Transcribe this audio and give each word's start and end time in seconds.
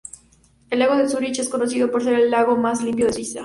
El 0.71 0.79
lago 0.79 0.97
de 0.97 1.07
Zúrich 1.07 1.37
es 1.37 1.47
conocido 1.47 1.91
por 1.91 2.03
ser 2.03 2.15
el 2.15 2.31
lago 2.31 2.57
más 2.57 2.81
limpio 2.81 3.05
de 3.05 3.13
Suiza. 3.13 3.39